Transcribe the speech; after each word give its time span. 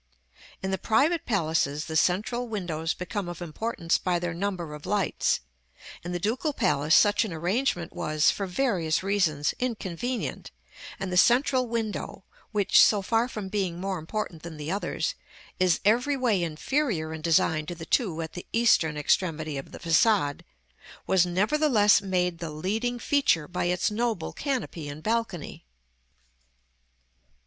In 0.63 0.71
the 0.71 0.79
private 0.79 1.27
palaces 1.27 1.85
the 1.85 1.95
central 1.95 2.47
windows 2.47 2.95
become 2.95 3.29
of 3.29 3.39
importance 3.39 3.99
by 3.99 4.17
their 4.17 4.33
number 4.33 4.73
of 4.73 4.87
lights; 4.87 5.41
in 6.03 6.11
the 6.11 6.17
Ducal 6.17 6.53
Palace 6.53 6.95
such 6.95 7.23
an 7.23 7.31
arrangement 7.31 7.93
was, 7.93 8.31
for 8.31 8.47
various 8.47 9.03
reasons, 9.03 9.53
inconvenient, 9.59 10.49
and 10.99 11.11
the 11.11 11.17
central 11.17 11.67
window, 11.67 12.23
which, 12.51 12.81
so 12.83 13.03
far 13.03 13.27
from 13.27 13.47
being 13.47 13.79
more 13.79 13.99
important 13.99 14.41
than 14.41 14.57
the 14.57 14.71
others, 14.71 15.13
is 15.59 15.79
every 15.85 16.17
way 16.17 16.41
inferior 16.41 17.13
in 17.13 17.21
design 17.21 17.67
to 17.67 17.75
the 17.75 17.85
two 17.85 18.23
at 18.23 18.33
the 18.33 18.47
eastern 18.51 18.97
extremity 18.97 19.55
of 19.55 19.71
the 19.71 19.77
façade, 19.79 20.41
was 21.05 21.27
nevertheless 21.27 22.01
made 22.01 22.39
the 22.39 22.49
leading 22.49 22.97
feature 22.97 23.47
by 23.47 23.65
its 23.65 23.91
noble 23.91 24.33
canopy 24.33 24.89
and 24.89 25.03
balcony. 25.03 25.63